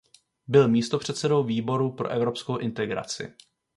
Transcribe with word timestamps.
Byl 0.47 0.67
místopředsedou 0.67 1.43
Výboru 1.43 1.91
pro 1.91 2.09
evropskou 2.09 2.57
integraci. 2.57 3.33